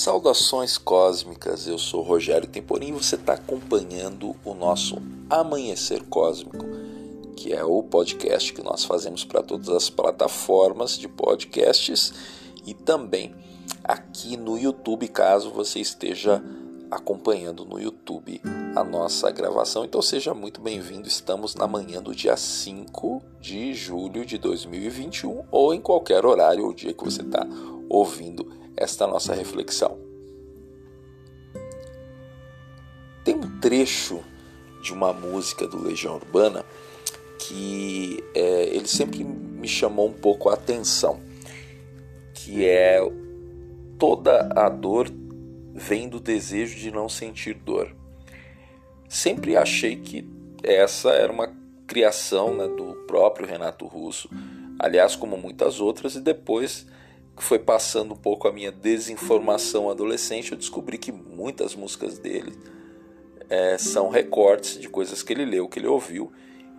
Saudações 0.00 0.78
cósmicas, 0.78 1.66
eu 1.66 1.76
sou 1.76 2.00
Rogério 2.00 2.48
Temporim 2.48 2.88
e 2.88 2.92
você 2.92 3.16
está 3.16 3.34
acompanhando 3.34 4.34
o 4.42 4.54
nosso 4.54 4.96
Amanhecer 5.28 6.02
Cósmico, 6.04 6.64
que 7.36 7.52
é 7.52 7.62
o 7.62 7.82
podcast 7.82 8.50
que 8.54 8.62
nós 8.62 8.82
fazemos 8.82 9.26
para 9.26 9.42
todas 9.42 9.68
as 9.68 9.90
plataformas 9.90 10.96
de 10.96 11.06
podcasts 11.06 12.14
e 12.64 12.72
também 12.72 13.34
aqui 13.84 14.38
no 14.38 14.56
YouTube, 14.56 15.06
caso 15.06 15.50
você 15.50 15.80
esteja 15.80 16.42
acompanhando 16.90 17.66
no 17.66 17.78
YouTube 17.78 18.40
a 18.74 18.82
nossa 18.82 19.30
gravação. 19.30 19.84
Então 19.84 20.00
seja 20.00 20.32
muito 20.32 20.62
bem-vindo. 20.62 21.08
Estamos 21.08 21.54
na 21.54 21.68
manhã 21.68 22.02
do 22.02 22.14
dia 22.14 22.38
5 22.38 23.22
de 23.38 23.74
julho 23.74 24.24
de 24.24 24.38
2021 24.38 25.44
ou 25.50 25.74
em 25.74 25.80
qualquer 25.82 26.24
horário 26.24 26.64
ou 26.64 26.72
dia 26.72 26.94
que 26.94 27.04
você 27.04 27.20
está 27.20 27.46
ouvindo 27.86 28.59
esta 28.76 29.06
nossa 29.06 29.34
reflexão. 29.34 29.98
Tem 33.24 33.34
um 33.34 33.60
trecho 33.60 34.22
de 34.82 34.92
uma 34.92 35.12
música 35.12 35.66
do 35.66 35.82
Legião 35.82 36.14
Urbana 36.16 36.64
que 37.38 38.22
é, 38.34 38.74
ele 38.74 38.86
sempre 38.86 39.24
me 39.24 39.68
chamou 39.68 40.08
um 40.08 40.12
pouco 40.12 40.48
a 40.48 40.54
atenção, 40.54 41.20
que 42.34 42.66
é 42.66 43.00
toda 43.98 44.48
a 44.54 44.68
dor 44.68 45.10
vem 45.74 46.08
do 46.08 46.20
desejo 46.20 46.78
de 46.78 46.90
não 46.90 47.08
sentir 47.08 47.54
dor. 47.54 47.94
Sempre 49.08 49.56
achei 49.56 49.96
que 49.96 50.28
essa 50.62 51.10
era 51.10 51.32
uma 51.32 51.52
criação 51.86 52.54
né, 52.54 52.68
do 52.68 52.94
próprio 53.06 53.46
Renato 53.46 53.86
Russo, 53.86 54.28
aliás, 54.78 55.16
como 55.16 55.36
muitas 55.36 55.80
outras, 55.80 56.14
e 56.14 56.20
depois 56.20 56.86
que 57.36 57.42
foi 57.42 57.58
passando 57.58 58.14
um 58.14 58.16
pouco 58.16 58.48
a 58.48 58.52
minha 58.52 58.70
desinformação 58.70 59.90
adolescente, 59.90 60.52
eu 60.52 60.58
descobri 60.58 60.98
que 60.98 61.12
muitas 61.12 61.74
músicas 61.74 62.18
dele 62.18 62.52
é, 63.48 63.78
são 63.78 64.08
recortes 64.08 64.78
de 64.78 64.88
coisas 64.88 65.22
que 65.22 65.32
ele 65.32 65.44
leu, 65.44 65.68
que 65.68 65.78
ele 65.78 65.86
ouviu, 65.86 66.32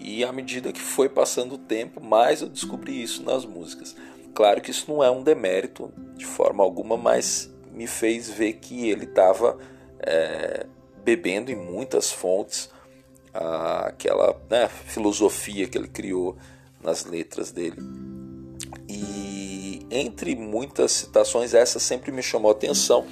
e 0.00 0.24
à 0.24 0.32
medida 0.32 0.72
que 0.72 0.80
foi 0.80 1.08
passando 1.08 1.54
o 1.54 1.58
tempo, 1.58 2.00
mais 2.00 2.40
eu 2.40 2.48
descobri 2.48 3.02
isso 3.02 3.22
nas 3.22 3.44
músicas. 3.44 3.94
Claro 4.34 4.60
que 4.60 4.70
isso 4.70 4.90
não 4.90 5.02
é 5.02 5.10
um 5.10 5.22
demérito 5.22 5.92
de 6.16 6.26
forma 6.26 6.64
alguma, 6.64 6.96
mas 6.96 7.52
me 7.72 7.86
fez 7.86 8.28
ver 8.28 8.54
que 8.54 8.88
ele 8.88 9.04
estava 9.04 9.58
é, 10.00 10.66
bebendo 11.04 11.50
em 11.50 11.56
muitas 11.56 12.10
fontes 12.10 12.70
aquela 13.32 14.40
né, 14.48 14.68
filosofia 14.68 15.66
que 15.66 15.76
ele 15.76 15.88
criou 15.88 16.36
nas 16.80 17.04
letras 17.04 17.50
dele. 17.50 17.80
Entre 19.96 20.34
muitas 20.34 20.90
citações, 20.90 21.54
essa 21.54 21.78
sempre 21.78 22.10
me 22.10 22.20
chamou 22.20 22.50
a 22.50 22.52
atenção. 22.52 23.06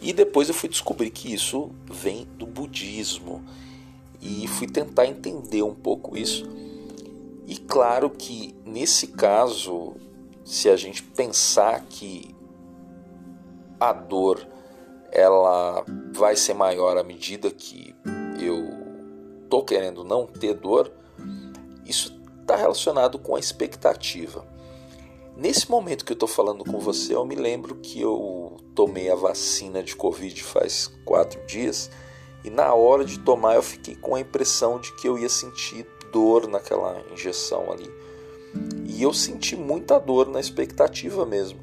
E 0.00 0.12
depois 0.12 0.46
eu 0.48 0.54
fui 0.54 0.68
descobrir 0.68 1.10
que 1.10 1.34
isso 1.34 1.72
vem 1.90 2.24
do 2.36 2.46
budismo. 2.46 3.44
E 4.22 4.46
fui 4.46 4.68
tentar 4.68 5.06
entender 5.06 5.64
um 5.64 5.74
pouco 5.74 6.16
isso. 6.16 6.48
E 7.48 7.56
claro 7.56 8.10
que 8.10 8.54
nesse 8.64 9.08
caso, 9.08 9.96
se 10.44 10.68
a 10.68 10.76
gente 10.76 11.02
pensar 11.02 11.84
que 11.90 12.32
a 13.80 13.92
dor 13.92 14.46
ela 15.10 15.84
vai 16.12 16.36
ser 16.36 16.54
maior 16.54 16.96
à 16.96 17.02
medida 17.02 17.50
que 17.50 17.92
eu 18.40 18.68
tô 19.50 19.64
querendo 19.64 20.04
não 20.04 20.26
ter 20.26 20.54
dor, 20.54 20.92
isso 21.84 22.16
está 22.40 22.54
relacionado 22.54 23.18
com 23.18 23.34
a 23.34 23.40
expectativa. 23.40 24.46
Nesse 25.38 25.70
momento 25.70 26.04
que 26.04 26.10
eu 26.10 26.14
estou 26.14 26.28
falando 26.28 26.64
com 26.64 26.80
você, 26.80 27.14
eu 27.14 27.24
me 27.24 27.36
lembro 27.36 27.76
que 27.76 28.00
eu 28.00 28.56
tomei 28.74 29.08
a 29.08 29.14
vacina 29.14 29.84
de 29.84 29.94
Covid 29.94 30.42
faz 30.42 30.90
quatro 31.04 31.40
dias 31.46 31.92
e 32.44 32.50
na 32.50 32.74
hora 32.74 33.04
de 33.04 33.20
tomar 33.20 33.54
eu 33.54 33.62
fiquei 33.62 33.94
com 33.94 34.16
a 34.16 34.20
impressão 34.20 34.80
de 34.80 34.92
que 34.96 35.08
eu 35.08 35.16
ia 35.16 35.28
sentir 35.28 35.86
dor 36.12 36.48
naquela 36.48 37.00
injeção 37.12 37.70
ali. 37.70 37.88
E 38.84 39.00
eu 39.00 39.14
senti 39.14 39.54
muita 39.54 40.00
dor 40.00 40.28
na 40.28 40.40
expectativa 40.40 41.24
mesmo. 41.24 41.60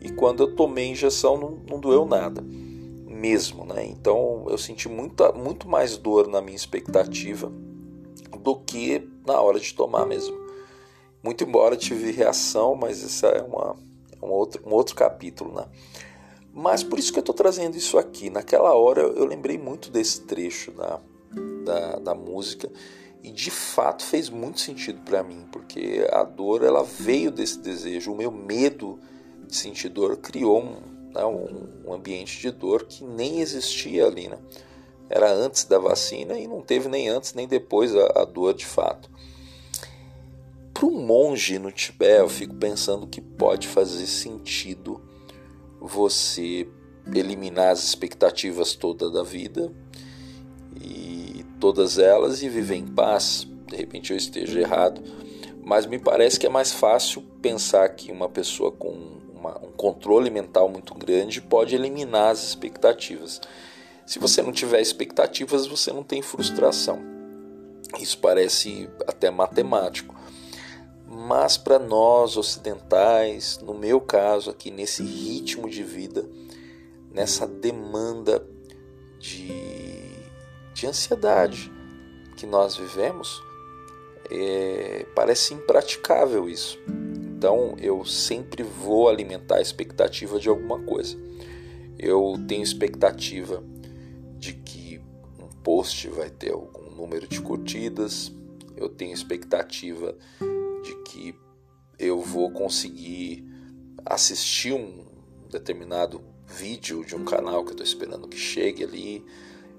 E 0.00 0.10
quando 0.10 0.42
eu 0.42 0.56
tomei 0.56 0.86
a 0.86 0.92
injeção 0.92 1.36
não, 1.36 1.58
não 1.68 1.78
doeu 1.78 2.06
nada 2.06 2.40
mesmo, 2.40 3.66
né? 3.66 3.84
Então 3.84 4.46
eu 4.48 4.56
senti 4.56 4.88
muita, 4.88 5.32
muito 5.32 5.68
mais 5.68 5.98
dor 5.98 6.28
na 6.28 6.40
minha 6.40 6.56
expectativa 6.56 7.52
do 8.42 8.56
que 8.56 9.06
na 9.26 9.38
hora 9.38 9.60
de 9.60 9.74
tomar 9.74 10.06
mesmo. 10.06 10.47
Muito 11.22 11.44
embora 11.44 11.76
tive 11.76 12.10
reação, 12.10 12.74
mas 12.74 13.02
isso 13.02 13.26
é 13.26 13.42
uma, 13.42 13.76
um, 14.22 14.30
outro, 14.30 14.62
um 14.66 14.72
outro 14.72 14.94
capítulo, 14.94 15.52
né? 15.54 15.66
Mas 16.52 16.82
por 16.82 16.98
isso 16.98 17.12
que 17.12 17.18
eu 17.18 17.22
estou 17.22 17.34
trazendo 17.34 17.76
isso 17.76 17.98
aqui. 17.98 18.30
Naquela 18.30 18.74
hora 18.74 19.02
eu 19.02 19.24
lembrei 19.24 19.58
muito 19.58 19.90
desse 19.90 20.22
trecho 20.22 20.72
da, 20.72 21.00
da, 21.64 21.98
da 21.98 22.14
música 22.14 22.70
e 23.22 23.30
de 23.30 23.50
fato 23.50 24.04
fez 24.04 24.28
muito 24.28 24.60
sentido 24.60 25.00
para 25.02 25.22
mim, 25.22 25.46
porque 25.52 26.06
a 26.10 26.22
dor 26.24 26.62
ela 26.62 26.82
veio 26.82 27.30
desse 27.30 27.58
desejo. 27.58 28.12
O 28.12 28.16
meu 28.16 28.30
medo 28.30 28.98
de 29.46 29.56
sentir 29.56 29.88
dor 29.88 30.16
criou 30.16 30.60
um, 30.60 30.76
né, 31.12 31.24
um, 31.24 31.88
um 31.88 31.92
ambiente 31.92 32.40
de 32.40 32.50
dor 32.50 32.84
que 32.84 33.04
nem 33.04 33.40
existia 33.40 34.06
ali, 34.06 34.28
né? 34.28 34.38
Era 35.10 35.32
antes 35.32 35.64
da 35.64 35.78
vacina 35.78 36.38
e 36.38 36.46
não 36.46 36.60
teve 36.60 36.88
nem 36.88 37.08
antes 37.08 37.34
nem 37.34 37.48
depois 37.48 37.94
a, 37.94 38.22
a 38.22 38.24
dor 38.24 38.52
de 38.54 38.66
fato. 38.66 39.10
Para 40.78 40.86
um 40.86 41.04
monge 41.04 41.58
no 41.58 41.72
Tibete, 41.72 42.20
eu 42.20 42.28
fico 42.28 42.54
pensando 42.54 43.04
que 43.04 43.20
pode 43.20 43.66
fazer 43.66 44.06
sentido 44.06 45.02
você 45.80 46.68
eliminar 47.12 47.72
as 47.72 47.82
expectativas 47.82 48.76
toda 48.76 49.10
da 49.10 49.24
vida 49.24 49.72
e 50.80 51.44
todas 51.58 51.98
elas 51.98 52.44
e 52.44 52.48
viver 52.48 52.76
em 52.76 52.86
paz. 52.86 53.44
De 53.66 53.74
repente 53.74 54.12
eu 54.12 54.16
esteja 54.16 54.60
errado, 54.60 55.02
mas 55.64 55.84
me 55.84 55.98
parece 55.98 56.38
que 56.38 56.46
é 56.46 56.48
mais 56.48 56.72
fácil 56.72 57.22
pensar 57.42 57.88
que 57.88 58.12
uma 58.12 58.28
pessoa 58.28 58.70
com 58.70 59.18
uma, 59.34 59.58
um 59.58 59.72
controle 59.72 60.30
mental 60.30 60.68
muito 60.68 60.94
grande 60.94 61.42
pode 61.42 61.74
eliminar 61.74 62.30
as 62.30 62.44
expectativas. 62.44 63.40
Se 64.06 64.20
você 64.20 64.42
não 64.42 64.52
tiver 64.52 64.80
expectativas, 64.80 65.66
você 65.66 65.92
não 65.92 66.04
tem 66.04 66.22
frustração. 66.22 67.00
Isso 67.98 68.18
parece 68.18 68.88
até 69.08 69.28
matemático. 69.28 70.16
Mas 71.10 71.56
para 71.56 71.78
nós 71.78 72.36
ocidentais, 72.36 73.58
no 73.62 73.72
meu 73.72 73.98
caso 73.98 74.50
aqui, 74.50 74.70
nesse 74.70 75.02
ritmo 75.02 75.70
de 75.70 75.82
vida, 75.82 76.28
nessa 77.10 77.46
demanda 77.46 78.46
de, 79.18 80.12
de 80.74 80.86
ansiedade 80.86 81.72
que 82.36 82.46
nós 82.46 82.76
vivemos, 82.76 83.42
é, 84.30 85.06
parece 85.14 85.54
impraticável 85.54 86.46
isso. 86.46 86.78
Então 86.86 87.74
eu 87.80 88.04
sempre 88.04 88.62
vou 88.62 89.08
alimentar 89.08 89.56
a 89.56 89.62
expectativa 89.62 90.38
de 90.38 90.50
alguma 90.50 90.78
coisa. 90.80 91.16
Eu 91.98 92.34
tenho 92.46 92.62
expectativa 92.62 93.62
de 94.36 94.52
que 94.52 95.00
um 95.40 95.48
post 95.62 96.06
vai 96.08 96.28
ter 96.28 96.52
algum 96.52 96.90
número 96.90 97.26
de 97.26 97.40
curtidas, 97.40 98.30
eu 98.76 98.88
tenho 98.88 99.12
expectativa 99.12 100.14
que 101.18 101.34
eu 101.98 102.20
vou 102.20 102.50
conseguir 102.50 103.44
assistir 104.06 104.72
um 104.72 105.04
determinado 105.50 106.22
vídeo 106.46 107.04
de 107.04 107.16
um 107.16 107.24
canal 107.24 107.64
que 107.64 107.70
eu 107.70 107.72
estou 107.72 107.86
esperando 107.86 108.28
que 108.28 108.38
chegue 108.38 108.84
ali. 108.84 109.24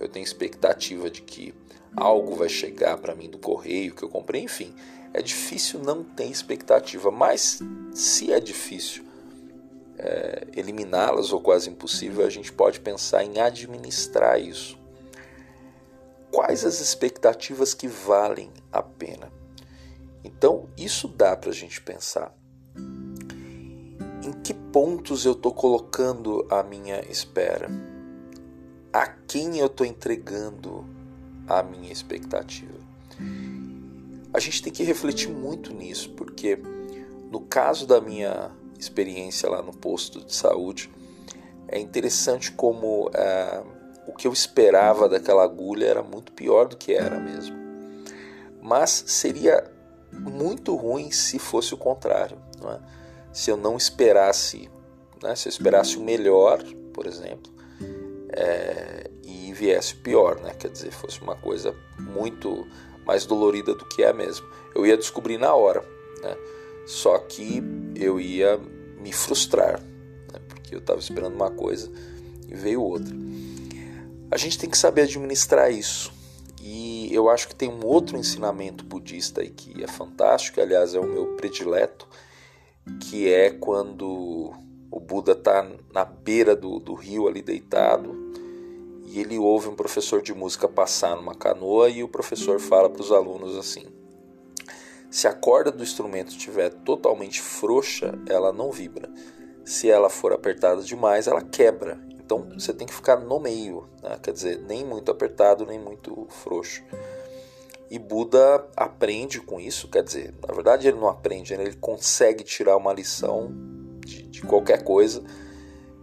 Eu 0.00 0.08
tenho 0.08 0.24
expectativa 0.24 1.10
de 1.10 1.20
que 1.20 1.54
algo 1.94 2.34
vai 2.34 2.48
chegar 2.48 2.96
para 2.96 3.14
mim 3.14 3.28
do 3.28 3.38
correio 3.38 3.94
que 3.94 4.02
eu 4.02 4.08
comprei. 4.08 4.42
Enfim, 4.42 4.74
é 5.12 5.20
difícil 5.20 5.80
não 5.80 6.02
ter 6.02 6.26
expectativa, 6.26 7.10
mas 7.10 7.60
se 7.94 8.32
é 8.32 8.40
difícil 8.40 9.04
é, 9.98 10.46
eliminá-las 10.56 11.32
ou 11.32 11.40
quase 11.40 11.68
impossível, 11.68 12.24
a 12.24 12.30
gente 12.30 12.52
pode 12.52 12.80
pensar 12.80 13.24
em 13.24 13.40
administrar 13.40 14.40
isso. 14.40 14.78
Quais 16.30 16.64
as 16.64 16.80
expectativas 16.80 17.72
que 17.72 17.88
valem 17.88 18.50
a 18.72 18.82
pena? 18.82 19.35
Então, 20.26 20.68
isso 20.76 21.06
dá 21.06 21.36
para 21.36 21.50
a 21.50 21.54
gente 21.54 21.80
pensar. 21.80 22.36
Em 24.24 24.32
que 24.42 24.52
pontos 24.52 25.24
eu 25.24 25.32
estou 25.32 25.54
colocando 25.54 26.44
a 26.50 26.64
minha 26.64 27.00
espera? 27.08 27.70
A 28.92 29.06
quem 29.06 29.58
eu 29.58 29.66
estou 29.66 29.86
entregando 29.86 30.84
a 31.46 31.62
minha 31.62 31.92
expectativa? 31.92 32.74
A 34.34 34.40
gente 34.40 34.62
tem 34.64 34.72
que 34.72 34.82
refletir 34.82 35.30
muito 35.30 35.72
nisso, 35.72 36.10
porque 36.10 36.58
no 37.30 37.40
caso 37.42 37.86
da 37.86 38.00
minha 38.00 38.50
experiência 38.76 39.48
lá 39.48 39.62
no 39.62 39.72
posto 39.72 40.24
de 40.24 40.34
saúde, 40.34 40.90
é 41.68 41.78
interessante 41.78 42.50
como 42.50 43.08
é, 43.14 43.62
o 44.08 44.12
que 44.12 44.26
eu 44.26 44.32
esperava 44.32 45.08
daquela 45.08 45.44
agulha 45.44 45.86
era 45.86 46.02
muito 46.02 46.32
pior 46.32 46.66
do 46.66 46.76
que 46.76 46.92
era 46.92 47.20
mesmo. 47.20 47.56
Mas 48.60 49.04
seria 49.06 49.75
muito 50.18 50.74
ruim 50.74 51.10
se 51.10 51.38
fosse 51.38 51.74
o 51.74 51.76
contrário. 51.76 52.38
É? 52.64 52.78
Se 53.32 53.50
eu 53.50 53.56
não 53.56 53.76
esperasse, 53.76 54.70
né? 55.22 55.34
se 55.36 55.48
eu 55.48 55.50
esperasse 55.50 55.96
o 55.96 56.02
melhor 56.02 56.62
por 56.96 57.06
exemplo, 57.06 57.52
é, 58.30 59.10
e 59.22 59.52
viesse 59.52 59.94
pior, 59.96 60.40
né? 60.40 60.54
Quer 60.58 60.70
dizer, 60.70 60.90
fosse 60.90 61.20
uma 61.20 61.36
coisa 61.36 61.76
muito 61.98 62.66
mais 63.04 63.26
dolorida 63.26 63.74
do 63.74 63.84
que 63.84 64.02
é 64.02 64.14
mesmo. 64.14 64.46
Eu 64.74 64.86
ia 64.86 64.96
descobrir 64.96 65.36
na 65.36 65.54
hora, 65.54 65.84
né? 66.22 66.34
Só 66.86 67.18
que 67.18 67.62
eu 67.94 68.18
ia 68.18 68.58
me 68.98 69.12
frustrar, 69.12 69.78
né? 70.32 70.40
porque 70.48 70.74
eu 70.74 70.78
estava 70.78 70.98
esperando 70.98 71.34
uma 71.34 71.50
coisa 71.50 71.92
e 72.48 72.54
veio 72.54 72.82
outra. 72.82 73.14
A 74.30 74.38
gente 74.38 74.58
tem 74.58 74.70
que 74.70 74.78
saber 74.78 75.02
administrar 75.02 75.70
isso. 75.70 76.10
E 76.68 77.14
eu 77.14 77.30
acho 77.30 77.46
que 77.46 77.54
tem 77.54 77.68
um 77.68 77.86
outro 77.86 78.18
ensinamento 78.18 78.84
budista 78.84 79.40
aí 79.40 79.50
que 79.50 79.84
é 79.84 79.86
fantástico, 79.86 80.60
aliás 80.60 80.96
é 80.96 80.98
o 80.98 81.06
meu 81.06 81.36
predileto, 81.36 82.08
que 83.02 83.32
é 83.32 83.50
quando 83.50 84.52
o 84.90 84.98
Buda 84.98 85.30
está 85.30 85.64
na 85.94 86.04
beira 86.04 86.56
do, 86.56 86.80
do 86.80 86.92
rio 86.94 87.28
ali 87.28 87.40
deitado 87.40 88.16
e 89.04 89.20
ele 89.20 89.38
ouve 89.38 89.68
um 89.68 89.76
professor 89.76 90.20
de 90.20 90.34
música 90.34 90.66
passar 90.66 91.14
numa 91.14 91.36
canoa 91.36 91.88
e 91.88 92.02
o 92.02 92.08
professor 92.08 92.58
fala 92.58 92.90
para 92.90 93.00
os 93.00 93.12
alunos 93.12 93.56
assim: 93.56 93.86
se 95.08 95.28
a 95.28 95.32
corda 95.32 95.70
do 95.70 95.84
instrumento 95.84 96.30
estiver 96.30 96.70
totalmente 96.70 97.40
frouxa, 97.40 98.18
ela 98.28 98.52
não 98.52 98.72
vibra. 98.72 99.08
Se 99.64 99.88
ela 99.88 100.10
for 100.10 100.32
apertada 100.32 100.82
demais, 100.82 101.28
ela 101.28 101.42
quebra. 101.42 101.96
Então 102.26 102.44
você 102.58 102.72
tem 102.72 102.88
que 102.88 102.92
ficar 102.92 103.16
no 103.16 103.38
meio, 103.38 103.88
né? 104.02 104.18
quer 104.20 104.32
dizer, 104.32 104.60
nem 104.66 104.84
muito 104.84 105.12
apertado, 105.12 105.64
nem 105.64 105.78
muito 105.78 106.26
frouxo. 106.28 106.82
E 107.88 108.00
Buda 108.00 108.66
aprende 108.76 109.40
com 109.40 109.60
isso, 109.60 109.86
quer 109.86 110.02
dizer, 110.02 110.34
na 110.46 110.52
verdade 110.52 110.88
ele 110.88 110.98
não 110.98 111.06
aprende, 111.06 111.56
né? 111.56 111.62
ele 111.62 111.76
consegue 111.76 112.42
tirar 112.42 112.76
uma 112.76 112.92
lição 112.92 113.52
de, 114.04 114.24
de 114.24 114.42
qualquer 114.42 114.82
coisa 114.82 115.22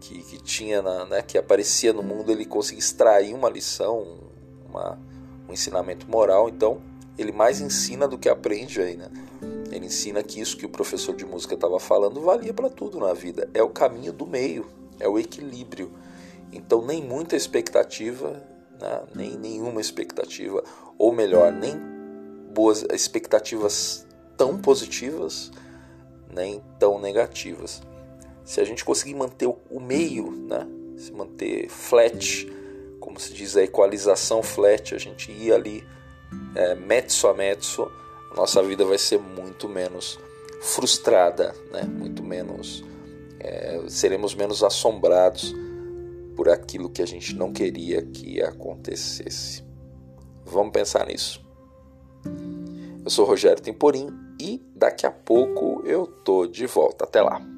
que, 0.00 0.22
que 0.22 0.42
tinha, 0.42 0.80
na, 0.80 1.04
né, 1.04 1.22
que 1.22 1.36
aparecia 1.36 1.92
no 1.92 2.02
mundo, 2.02 2.32
ele 2.32 2.46
consegue 2.46 2.80
extrair 2.80 3.34
uma 3.34 3.50
lição, 3.50 4.18
uma, 4.66 4.98
um 5.46 5.52
ensinamento 5.52 6.10
moral. 6.10 6.48
Então 6.48 6.80
ele 7.18 7.30
mais 7.30 7.60
ensina 7.60 8.08
do 8.08 8.16
que 8.16 8.28
aprende 8.28 8.80
aí, 8.80 8.96
né? 8.96 9.10
Ele 9.70 9.86
ensina 9.86 10.22
que 10.22 10.40
isso 10.40 10.56
que 10.56 10.64
o 10.64 10.68
professor 10.70 11.14
de 11.14 11.26
música 11.26 11.54
estava 11.54 11.78
falando 11.78 12.22
valia 12.22 12.54
para 12.54 12.70
tudo 12.70 12.98
na 12.98 13.12
vida. 13.12 13.50
É 13.52 13.62
o 13.62 13.68
caminho 13.68 14.12
do 14.12 14.26
meio, 14.26 14.66
é 15.00 15.08
o 15.08 15.18
equilíbrio. 15.18 15.92
Então, 16.52 16.84
nem 16.84 17.02
muita 17.02 17.36
expectativa, 17.36 18.42
né? 18.80 19.02
nem 19.14 19.36
nenhuma 19.36 19.80
expectativa, 19.80 20.62
ou 20.98 21.12
melhor, 21.12 21.52
nem 21.52 21.74
boas 22.52 22.84
expectativas 22.92 24.06
tão 24.36 24.58
positivas, 24.58 25.50
nem 26.32 26.62
tão 26.78 27.00
negativas. 27.00 27.82
Se 28.44 28.60
a 28.60 28.64
gente 28.64 28.84
conseguir 28.84 29.14
manter 29.14 29.46
o 29.46 29.80
meio, 29.80 30.30
né? 30.30 30.66
se 30.96 31.12
manter 31.12 31.68
flat, 31.68 32.50
como 33.00 33.18
se 33.18 33.32
diz 33.32 33.56
a 33.56 33.62
equalização 33.62 34.42
flat, 34.42 34.94
a 34.94 34.98
gente 34.98 35.30
ir 35.32 35.52
ali 35.52 35.86
é, 36.54 36.74
metso 36.74 37.28
a 37.28 37.34
metso, 37.34 37.90
a 38.32 38.36
nossa 38.36 38.62
vida 38.62 38.84
vai 38.84 38.98
ser 38.98 39.18
muito 39.18 39.68
menos 39.68 40.18
frustrada, 40.60 41.54
né? 41.70 41.82
muito 41.82 42.22
menos. 42.22 42.84
É, 43.40 43.80
seremos 43.88 44.34
menos 44.34 44.62
assombrados 44.62 45.54
por 46.34 46.48
aquilo 46.48 46.90
que 46.90 47.02
a 47.02 47.06
gente 47.06 47.34
não 47.34 47.52
queria 47.52 48.02
que 48.02 48.42
acontecesse. 48.42 49.64
Vamos 50.44 50.72
pensar 50.72 51.06
nisso. 51.06 51.44
Eu 53.04 53.10
sou 53.10 53.24
Rogério 53.24 53.62
Temporim 53.62 54.08
e 54.40 54.62
daqui 54.74 55.06
a 55.06 55.10
pouco 55.10 55.82
eu 55.86 56.06
tô 56.06 56.46
de 56.46 56.66
volta. 56.66 57.04
Até 57.04 57.22
lá. 57.22 57.55